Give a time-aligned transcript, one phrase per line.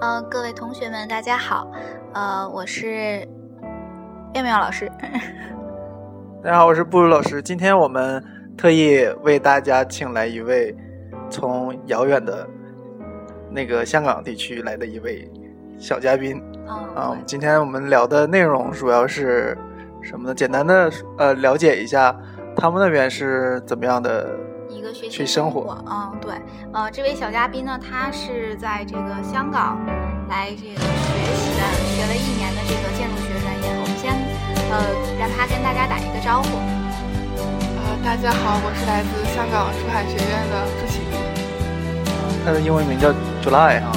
[0.00, 1.70] 呃，各位同学们，大家好，
[2.14, 3.22] 呃，我是
[4.32, 4.90] 妙妙老师。
[6.42, 7.42] 大家好，我是布鲁老师。
[7.42, 8.24] 今天我们
[8.56, 10.74] 特意为大家请来一位
[11.28, 12.48] 从遥远的
[13.50, 15.30] 那个香港地区来的一位
[15.78, 16.42] 小嘉宾。
[16.66, 19.54] 啊，今天我们聊的内容主要是
[20.00, 20.34] 什么呢？
[20.34, 22.16] 简单的呃了解一下
[22.56, 24.30] 他们那边是怎么样的
[24.80, 25.76] 一个学习生活。
[25.84, 26.32] 嗯，对，
[26.72, 29.76] 呃，这位小嘉宾呢，他是在这个香港
[30.30, 31.60] 来这个学习的，
[31.92, 33.68] 学了一年的这个建筑学专业。
[33.76, 34.16] 我们先
[34.72, 34.80] 呃
[35.20, 36.56] 让他跟大家打一个招呼。
[37.36, 41.12] 呃，大家好，我是来自香港珠海学院的朱启明。
[42.42, 43.12] 他的英文名叫
[43.44, 43.92] July 啊。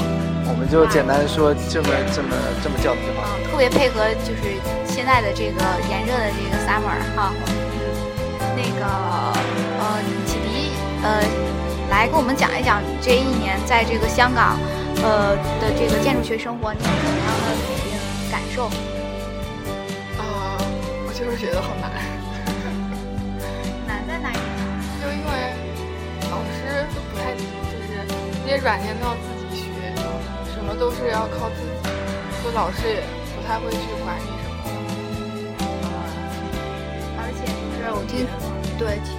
[0.46, 3.24] 我们就简单说这么这么这么叫就好。
[3.24, 7.32] 嗯，特别配合就是现在的这个炎热的这个 summer 哈。
[8.54, 8.84] 那个
[9.80, 10.04] 呃，
[11.04, 11.22] 呃，
[11.90, 14.58] 来跟我们讲一讲你这一年在这个香港
[15.04, 17.48] 呃的这个建筑学生活，你有什么样的
[18.32, 18.66] 感受？
[20.18, 20.56] 啊，
[21.06, 21.92] 我就是觉得好难。
[23.86, 24.40] 难在哪里？
[25.04, 25.30] 就因为
[26.32, 27.44] 老师都不太就
[27.84, 28.08] 是
[28.46, 29.68] 这些软件都要自己学。
[30.56, 31.68] 什么都是要靠自己，
[32.42, 33.04] 就老师也
[33.36, 34.64] 不太会去管你什么。
[37.20, 38.26] 而且就是我听，
[38.80, 39.12] 对，最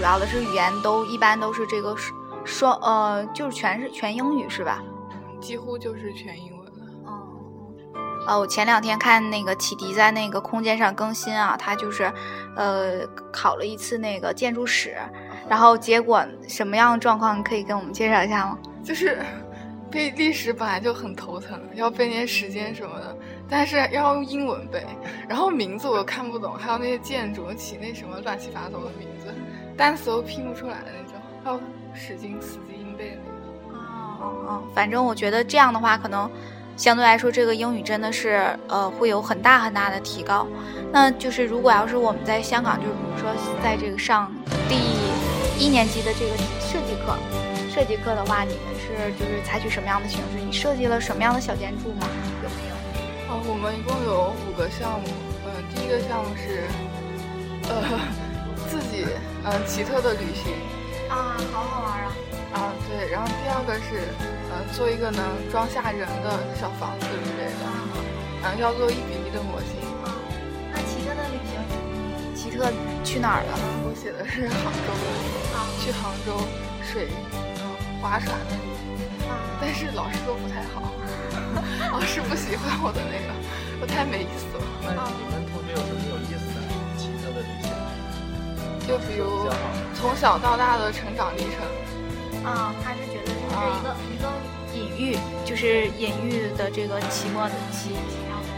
[0.00, 1.94] 主要的是语言都一般都是这个
[2.42, 4.82] 双呃，就是全是全英语是吧？
[5.42, 6.72] 几乎就是全英文。
[7.06, 8.26] 嗯。
[8.26, 12.10] 啊，我前两天看那个启迪在那个空间上更新啊，他就是
[12.56, 14.96] 呃考了一次那个建筑史，
[15.46, 18.58] 然后结果什么样的状况可以跟我们介绍一下吗？
[18.82, 19.18] 就是。
[19.90, 23.16] 背历史本来就很头疼，要背那些时间什么的，
[23.48, 24.86] 但是要用英文背，
[25.28, 29.34] 然后名字我又看不懂，还有那些建筑起那什么乱七八糟的名字，
[29.80, 31.14] 单词都拼不出来的那种，
[31.46, 31.58] 要
[31.94, 33.78] 使劲死记硬背的那种。
[33.80, 33.80] 哦
[34.20, 36.30] 哦哦，反正我觉得这样的话，可能
[36.76, 40.46] 相对来说这个英语真的是呃会有很大很大的提高。
[40.92, 43.32] 那就是如果要是我们在香港，就是比如说
[43.62, 44.30] 在这个上
[44.68, 44.76] 第
[45.58, 47.16] 一年级的这个设计课。
[47.70, 50.44] 设计课的话，你们是就是采取什么样的形式？
[50.44, 52.06] 你设计了什么样的小建筑吗？
[52.42, 52.74] 有没有？
[53.32, 55.08] 哦，我们一共有五个项目。
[55.46, 56.68] 嗯，第一个项目是，
[57.70, 57.98] 呃，
[58.68, 59.06] 自己
[59.44, 60.52] 嗯奇特的旅行。
[61.08, 62.12] 啊，好好玩啊！
[62.52, 63.10] 啊，对。
[63.10, 64.08] 然后第二个是，
[64.50, 67.66] 呃，做一个能装下人的小房子之类的。
[68.42, 69.80] 然后要做一比一的模型。
[70.04, 70.14] 啊，
[70.72, 71.58] 那奇特的旅行，
[72.34, 72.70] 奇特
[73.02, 73.52] 去哪儿了？
[73.84, 74.88] 我写的是杭州。
[75.56, 76.40] 啊，去杭州
[76.82, 77.08] 水。
[78.00, 78.56] 划船的，
[79.60, 80.90] 但是老师说不太好，
[81.92, 83.34] 老师不喜欢我的那个，
[83.78, 84.64] 我太没意思了。
[84.80, 86.64] 那你们同学有什么有意思的、
[86.96, 87.68] 奇特的旅行？
[88.90, 89.46] 就比如
[89.94, 91.62] 从小到大的成长历程。
[92.42, 94.26] 啊，他是觉得这是一个一个
[94.74, 97.94] 隐喻，就是隐喻的这个期末的期期
[98.26, 98.48] 末的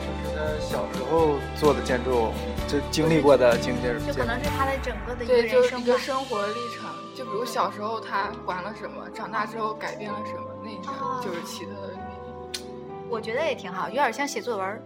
[0.00, 2.32] 就觉得小时候做的建筑，
[2.66, 6.88] 就经历过的经历，就可能是他的整个的一个人生一个生活历程。
[7.14, 12.60] 就比如小时候他玩了什么，长大之后改变了什么，那就是奇特的。
[13.10, 14.82] 我觉得也挺好，有点像写作文。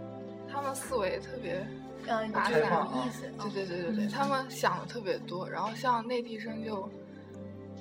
[0.53, 1.65] 他们思维特别，
[2.07, 2.61] 嗯，发散
[3.07, 3.31] 意思。
[3.39, 5.49] 对对对对对，他们想的特别多。
[5.49, 6.89] 然后像内地生就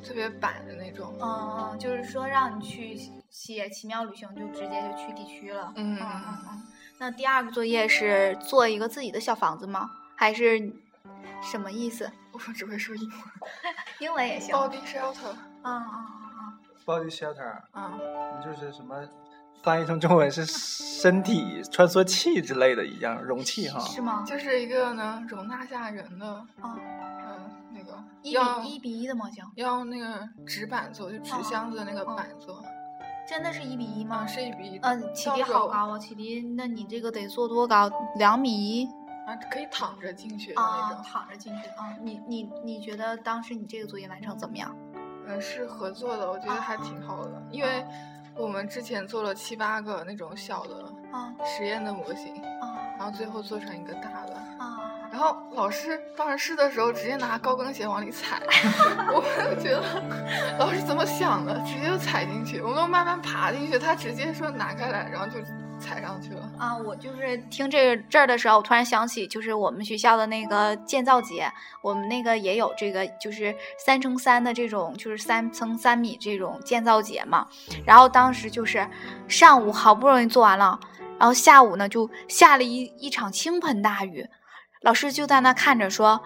[0.06, 1.14] 特别板的那种。
[1.20, 2.98] 嗯嗯，就是说让你去
[3.30, 5.72] 写奇妙旅行，就直接就去地区了。
[5.76, 6.62] 嗯嗯嗯嗯。
[6.98, 9.90] 那第二个作业是做一个自己的小房子吗？
[10.16, 10.72] 还是
[11.42, 12.12] 什么意思？
[12.34, 13.20] 我只会说英文，
[14.00, 14.56] 英文也行。
[14.56, 15.32] Body shelter，
[15.64, 18.00] 啊啊啊！Body shelter，嗯，
[18.38, 19.04] 你就是什么
[19.64, 23.80] 翻译成中文是身体穿梭器之类的一样容器哈？
[23.82, 24.24] 是吗？
[24.26, 26.28] 就是一个能容纳下人的
[26.60, 32.64] 啊，嗯，那个一比一比一的模型，要用那个纸板做，就纸箱子的那个板做。
[33.30, 34.26] 真的是一比一吗？
[34.26, 34.80] 是一比一。
[34.82, 36.00] 嗯，启迪好高啊！
[36.00, 37.90] 启迪，那你这个得做多高？
[38.16, 38.86] 两米一？
[39.28, 41.96] 啊，可以躺着进去的那种，躺着进去啊！
[42.02, 44.76] 你你你觉得当时你这个作业完成怎么样？
[45.28, 47.86] 嗯，是合作的，我觉得还挺好的，因为
[48.36, 58.42] 我们之前做了七八个那种小的啊实验的模型啊，然后最后做成一个大的啊，然后老师当时试的时候直接拿高跟鞋往里踩，
[59.14, 65.40] 我们觉得老师怎么想的，直接就踩进去，我们慢慢爬进去，他直接说拿开来，然后就。
[65.82, 66.78] 踩上去了啊！
[66.78, 71.52] 我就是听这个这儿的时候，我突然想起，就是我们学校的那个建造节，
[71.82, 77.48] 我们那个也有这个，就是三乘三的这种，就是三乘三米这种建造节嘛。
[77.84, 78.88] 然后当时就是
[79.28, 80.80] 上午好不容易做完了，
[81.18, 84.26] 然后下午呢就下了一一场倾盆大雨，
[84.82, 86.22] 老师就在那看着说：“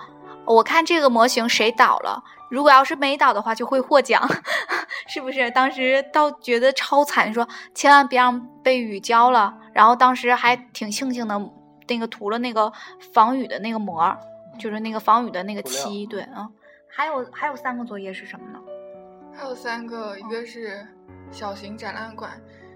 [0.46, 4.22] 我看这个模型谁倒了，如果要是没倒的话，就会获奖，
[5.08, 5.50] 是不是？
[5.52, 9.54] 当时倒觉得超惨，说千万别让被雨浇了。
[9.74, 11.40] 然后当时还挺庆幸的，
[11.88, 12.72] 那个涂了那个
[13.14, 14.16] 防雨的那个膜，
[14.58, 16.06] 就是那个防雨的那个漆。
[16.06, 16.50] 对，嗯，
[16.88, 18.60] 还有还有三个作业是什么呢？
[19.34, 20.88] 还有三个，一个是
[21.32, 22.32] 小型展览馆，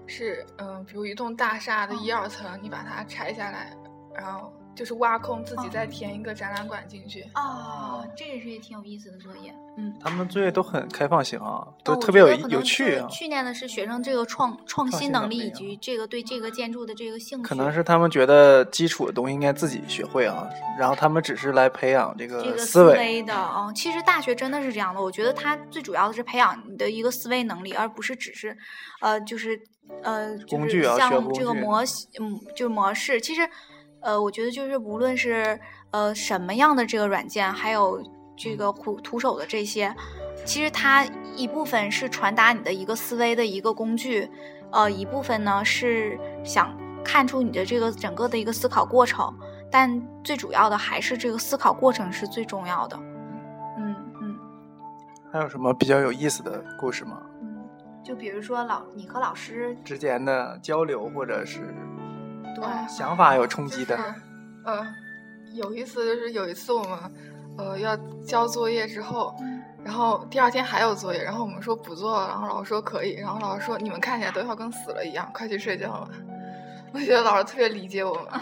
[0.06, 3.72] 是嗯，比如一栋大厦的一二层，你把它拆下来，
[4.14, 4.52] 然后。
[4.74, 9.54] 就是挖空自己再填一个展览馆进去哦，这也是一挺有意思的作业。
[9.76, 13.06] 嗯，他们作业都很开放型啊，都特别有有趣啊。
[13.08, 17.44] 去年的是学生这个创创新能力以及这个对这个建筑的这个兴趣。
[17.44, 23.72] 可能是他们觉得基础的东西应该自己学会啊，然后他们只是来培养这个思维的啊。
[23.72, 28.56] 其实大学真的是这样的，我觉得它最主要的是培养你的一个思维能力，而不是只是
[29.00, 29.58] 呃，就是
[30.02, 33.48] 呃，就是像这个模型，嗯，就是模式，其实。
[34.00, 35.58] 呃，我觉得就是无论是
[35.90, 38.02] 呃什么样的这个软件，还有
[38.36, 39.94] 这个徒徒手的这些，
[40.44, 41.04] 其实它
[41.36, 44.30] 一部分是传达你的一个思维的一个工具，
[44.70, 46.74] 呃，一部分呢是想
[47.04, 49.32] 看出你的这个整个的一个思考过程，
[49.70, 52.98] 但最主要的还是这个思考过程是最重要的。
[53.76, 54.38] 嗯嗯。
[55.30, 57.20] 还有什么比较有意思的故事吗？
[57.42, 57.62] 嗯，
[58.02, 61.74] 就比如说老你和老师之间的交流，或者是。
[62.54, 63.98] 对，想法有冲击的。
[64.64, 64.86] 嗯，
[65.54, 66.98] 有意思就是有一次我们，
[67.58, 69.34] 呃，要交作业之后，
[69.84, 76.08] 然后第二天还有作业，然后我们说不做了，然后老师说可以，然后老师说你们看起来都要跟死了一样，快去睡觉吧。
[76.92, 78.24] 我觉得老师特别理解我们。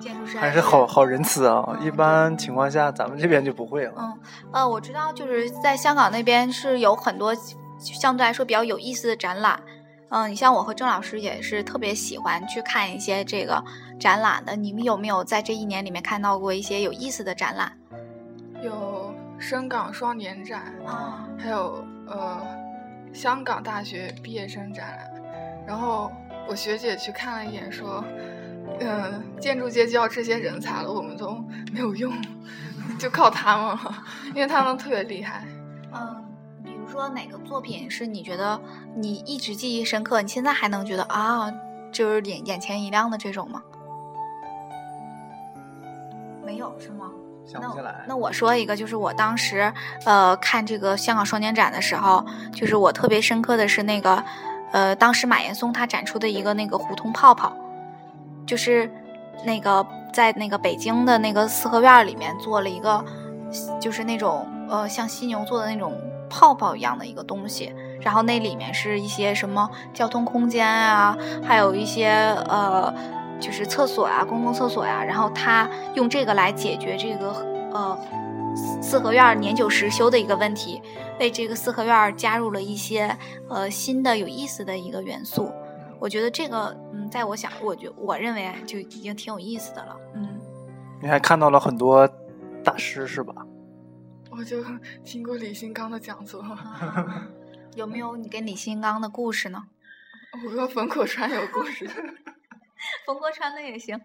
[0.00, 1.78] 建筑师还是好好仁慈啊！
[1.82, 3.92] 一般情况下咱们这边就不会了。
[3.98, 4.18] 嗯，
[4.50, 7.34] 呃，我知道就是在香港那边是有很多
[7.78, 9.60] 相对来说比较有意思的展览。
[10.10, 13.62] 嗯，你像我和郑老师也是特别喜欢去看一些这个
[13.98, 14.56] 展览的。
[14.56, 17.72] 你们有没有在这一年里面看到过一些有意思的展览？
[18.62, 22.44] 有深港双年展啊，还有呃
[23.12, 25.22] 香港大学毕业生展览。
[25.64, 26.10] 然后
[26.48, 28.04] 我学姐去看了一眼，说
[28.80, 31.42] ：“嗯，建筑界就要这些人才了，我们都
[31.72, 32.12] 没有用，
[32.98, 34.04] 就靠他们了，
[34.34, 35.44] 因为他们特别厉害。”
[36.90, 36.92] 嗯。
[36.92, 38.60] 说哪个作品是你觉得
[38.96, 40.20] 你一直记忆深刻？
[40.20, 41.50] 你现在还能觉得啊，
[41.92, 43.62] 就是眼眼前一亮的这种吗？
[46.44, 47.10] 没有是吗？
[47.46, 48.04] 想不起来。
[48.06, 49.72] 那我说一个，就是我当时
[50.04, 54.22] 呃看这个香港双年展的时候，就是我特别深刻的是那个
[54.72, 57.52] 呃，当时马岩松他展出的一个那个胡同泡泡，
[58.46, 58.90] 就是
[59.44, 63.04] 那个在那个北京的那个四合院里面做了一个，
[63.80, 66.00] 就是那种呃像犀牛做的那种。
[66.32, 72.06] 泡泡一样的一个东西，然后那里面是一些什么交通空间啊，还有一些
[72.48, 72.94] 呃，
[73.40, 75.02] 就是厕所啊，公共厕所呀。
[75.02, 77.32] 然后他用这个来解决这个
[77.72, 77.98] 呃
[78.80, 80.80] 四合院年久失修的一个问题，
[81.18, 83.12] 为这个四合院加入了一些
[83.48, 85.50] 呃新的有意思的一个元素。
[85.98, 89.96] 我觉得这个嗯，在我想，我觉我认为就已经挺有意思的了。
[90.14, 90.28] 嗯，
[91.02, 92.08] 你还看到了很多
[92.62, 93.34] 大师是吧？
[94.40, 94.64] 我就
[95.04, 96.42] 听过李新刚的讲座，
[97.76, 99.62] 有没有你跟李新刚的故事呢？
[100.44, 101.86] 我和冯果川有故事，
[103.04, 104.00] 冯国川的也行。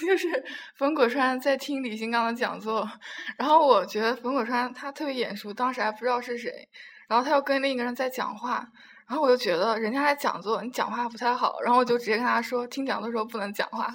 [0.00, 0.44] 就是
[0.76, 2.90] 冯果川在听李新刚的讲座，
[3.38, 6.68] 然后我觉得冯果川他特别眼熟，当时还不知道是谁，
[7.06, 8.68] 然后他又跟另一个人在讲话。
[9.10, 13.86] 然后我就觉得人家在讲座，你讲话不太好，然后我就直接跟他说，听讲座的时候不能讲话，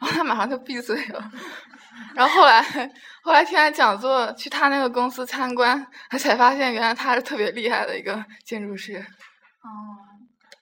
[0.00, 1.30] 后他马上就闭嘴了。
[2.16, 2.62] 然后后来，
[3.22, 8.96] 后来听完讲座，去他那个公司参观，他才发现原来他是特别厉害的一个建筑师。
[8.96, 9.68] 哦，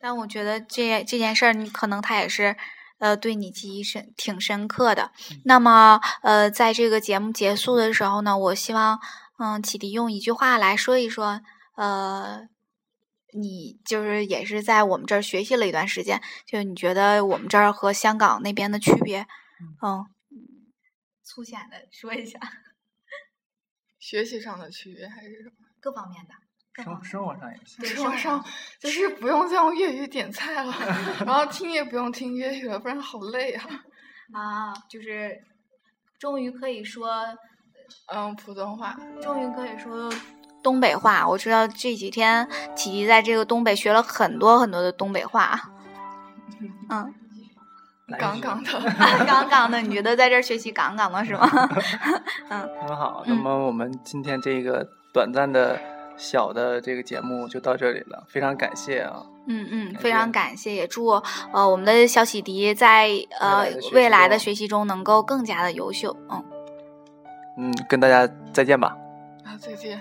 [0.01, 2.57] 但我觉得这这件事儿，你可能他也是，
[2.99, 5.13] 呃，对你记忆深挺深刻的。
[5.45, 8.99] 那么，呃，在这个节目结束的时候呢，我希望，
[9.39, 11.43] 嗯，启迪用一句话来说一说，
[11.77, 12.49] 呃。
[13.33, 19.27] 你就是也是在我们这儿学习了一段时间，就你觉得我们这儿和香港那边的区别，
[19.83, 20.05] 嗯，
[21.23, 22.39] 粗浅的说一下。
[23.99, 25.57] 学习上的区别还是什么？
[25.81, 26.35] 各方面的。
[26.83, 27.85] 生生活上也行。
[27.85, 28.43] 生活上
[28.79, 30.73] 就是不用再用粤语点菜了，
[31.27, 33.65] 然后 听也不用听粤语了，不然好累啊。
[34.33, 35.39] 啊，就是
[36.19, 37.11] 终于可以说，
[38.07, 38.97] 嗯，普通话。
[39.21, 40.11] 终于可以说。
[40.63, 45.59] 东北话，我知道这几天琪琪在这个东北学了很多很多的东北话。
[46.91, 47.15] 嗯，
[48.19, 48.73] 杠杠的，
[49.25, 51.49] 杠杠的，你觉得在这儿学习杠杠的是吗？
[52.51, 53.23] 嗯，很好。
[53.27, 55.81] 那么我们今天这个短暂的
[56.17, 59.23] 小的这个节目就到这里了，非常感谢啊。
[59.47, 61.07] 嗯嗯，非常感谢，也祝
[61.53, 66.15] 呃我们的小启迪在呃未来的学习中能够更加的优秀。
[66.29, 66.45] 嗯
[67.57, 68.97] 嗯，跟大家再见吧。
[69.51, 70.01] 啊，再见。